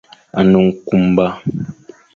[0.37, 1.25] A ne nkunba.